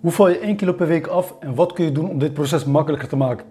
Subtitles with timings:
[0.00, 2.34] Hoe val je 1 kilo per week af en wat kun je doen om dit
[2.34, 3.46] proces makkelijker te maken?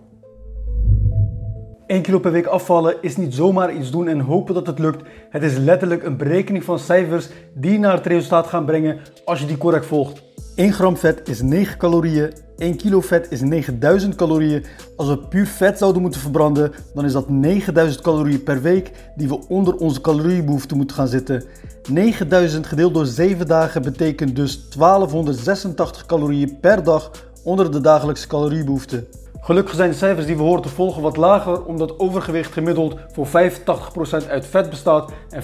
[1.88, 5.08] 1 kilo per week afvallen is niet zomaar iets doen en hopen dat het lukt.
[5.30, 9.46] Het is letterlijk een berekening van cijfers die naar het resultaat gaan brengen als je
[9.46, 10.27] die correct volgt.
[10.58, 14.66] 1 gram vet is 9 calorieën, 1 kilo vet is 9000 calorieën.
[14.96, 19.28] Als we puur vet zouden moeten verbranden, dan is dat 9000 calorieën per week die
[19.28, 21.44] we onder onze caloriebehoefte moeten gaan zitten.
[21.90, 27.12] 9000 gedeeld door 7 dagen betekent dus 1286 calorieën per dag
[27.44, 29.08] onder de dagelijkse caloriebehoefte.
[29.48, 33.28] Gelukkig zijn de cijfers die we horen te volgen wat lager, omdat overgewicht gemiddeld voor
[33.28, 35.44] 85% uit vet bestaat en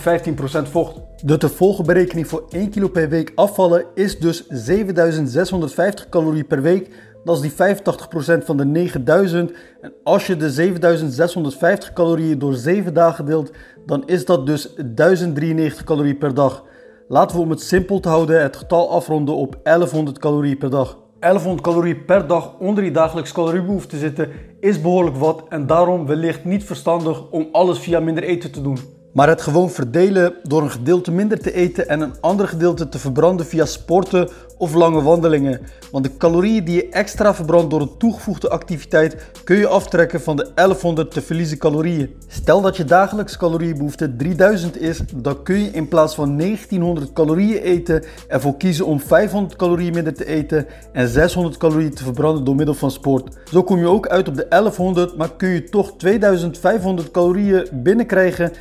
[0.65, 1.01] 15% vocht.
[1.23, 6.61] De te volgen berekening voor 1 kilo per week afvallen is dus 7650 calorieën per
[6.61, 6.89] week.
[7.23, 7.75] Dat is die
[8.41, 9.51] 85% van de 9000.
[9.81, 13.51] En als je de 7650 calorieën door 7 dagen deelt,
[13.85, 16.63] dan is dat dus 1093 calorieën per dag.
[17.07, 21.02] Laten we om het simpel te houden het getal afronden op 1100 calorieën per dag.
[21.23, 26.45] 1100 calorieën per dag onder je dagelijks caloriebehoefte zitten is behoorlijk wat en daarom wellicht
[26.45, 28.77] niet verstandig om alles via minder eten te doen.
[29.13, 32.99] Maar het gewoon verdelen door een gedeelte minder te eten en een ander gedeelte te
[32.99, 35.59] verbranden via sporten of lange wandelingen.
[35.91, 40.35] Want de calorieën die je extra verbrandt door een toegevoegde activiteit kun je aftrekken van
[40.35, 42.15] de 1100 te verliezen calorieën.
[42.27, 47.61] Stel dat je dagelijks caloriebehoefte 3000 is, dan kun je in plaats van 1900 calorieën
[47.61, 52.55] eten ervoor kiezen om 500 calorieën minder te eten en 600 calorieën te verbranden door
[52.55, 53.37] middel van sport.
[53.51, 58.51] Zo kom je ook uit op de 1100, maar kun je toch 2500 calorieën binnenkrijgen.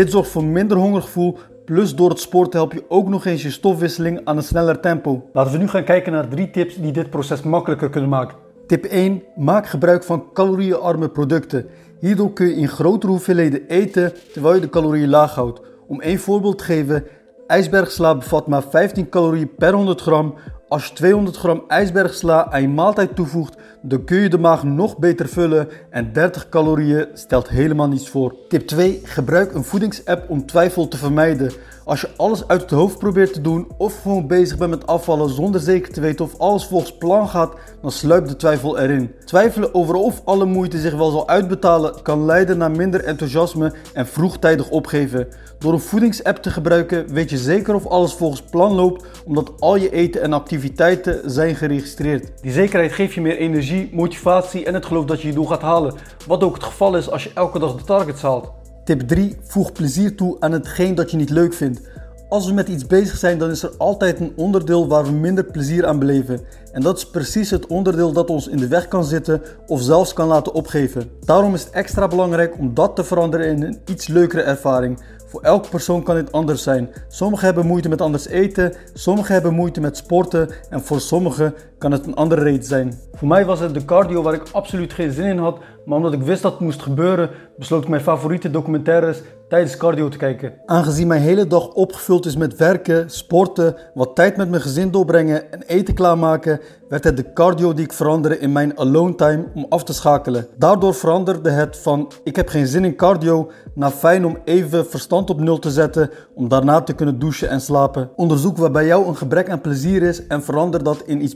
[0.00, 3.50] Dit zorgt voor minder hongergevoel, Plus door het sporten help je ook nog eens je
[3.50, 5.28] stofwisseling aan een sneller tempo.
[5.32, 8.36] Laten we nu gaan kijken naar drie tips die dit proces makkelijker kunnen maken.
[8.66, 9.22] Tip 1.
[9.36, 11.66] Maak gebruik van caloriearme producten.
[11.98, 15.60] Hierdoor kun je in grotere hoeveelheden eten terwijl je de calorieën laag houdt.
[15.86, 17.04] Om één voorbeeld te geven,
[17.46, 20.34] ijsbergsla bevat maar 15 calorieën per 100 gram.
[20.68, 24.98] Als je 200 gram ijsbergsla aan je maaltijd toevoegt, dan kun je de maag nog
[24.98, 28.34] beter vullen en 30 calorieën stelt helemaal niets voor.
[28.48, 29.00] Tip 2.
[29.04, 31.52] Gebruik een voedingsapp om twijfel te vermijden.
[31.84, 35.30] Als je alles uit het hoofd probeert te doen of gewoon bezig bent met afvallen
[35.30, 39.14] zonder zeker te weten of alles volgens plan gaat, dan sluipt de twijfel erin.
[39.24, 44.06] Twijfelen over of alle moeite zich wel zal uitbetalen kan leiden naar minder enthousiasme en
[44.06, 45.28] vroegtijdig opgeven.
[45.58, 49.76] Door een voedingsapp te gebruiken weet je zeker of alles volgens plan loopt, omdat al
[49.76, 52.42] je eten en activiteiten zijn geregistreerd.
[52.42, 55.62] Die zekerheid geeft je meer energie, motivatie en het geloof dat je je doel gaat
[55.62, 55.94] halen.
[56.26, 58.52] Wat ook het geval is als je elke dag de targets haalt.
[58.84, 59.36] Tip 3.
[59.42, 61.80] Voeg plezier toe aan hetgeen dat je niet leuk vindt.
[62.28, 65.44] Als we met iets bezig zijn, dan is er altijd een onderdeel waar we minder
[65.44, 66.40] plezier aan beleven.
[66.72, 70.12] En dat is precies het onderdeel dat ons in de weg kan zitten of zelfs
[70.12, 71.10] kan laten opgeven.
[71.24, 74.98] Daarom is het extra belangrijk om dat te veranderen in een iets leukere ervaring.
[75.26, 76.90] Voor elke persoon kan dit anders zijn.
[77.08, 81.92] Sommigen hebben moeite met anders eten, sommigen hebben moeite met sporten en voor sommigen kan
[81.92, 82.94] het een andere reden zijn.
[83.12, 86.12] Voor mij was het de cardio waar ik absoluut geen zin in had, maar omdat
[86.12, 90.52] ik wist dat het moest gebeuren, besloot ik mijn favoriete documentaires tijdens cardio te kijken.
[90.66, 95.52] Aangezien mijn hele dag opgevuld is met werken, sporten, wat tijd met mijn gezin doorbrengen
[95.52, 99.66] en eten klaarmaken, werd het de cardio die ik veranderde in mijn alone time om
[99.68, 100.46] af te schakelen.
[100.56, 105.30] Daardoor veranderde het van ik heb geen zin in cardio naar fijn om even verstand
[105.30, 108.10] op nul te zetten om daarna te kunnen douchen en slapen.
[108.16, 111.34] Onderzoek waar bij jou een gebrek aan plezier is en verander dat in iets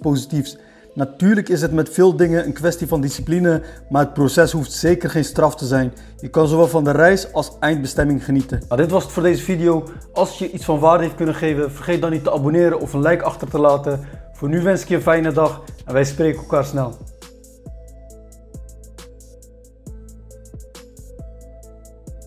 [0.94, 5.10] Natuurlijk is het met veel dingen een kwestie van discipline, maar het proces hoeft zeker
[5.10, 5.92] geen straf te zijn.
[6.20, 8.62] Je kan zowel van de reis als eindbestemming genieten.
[8.68, 9.84] Nou, dit was het voor deze video.
[10.12, 13.02] Als je iets van waarde heeft kunnen geven, vergeet dan niet te abonneren of een
[13.02, 14.00] like achter te laten.
[14.32, 16.96] Voor nu wens ik je een fijne dag en wij spreken elkaar snel.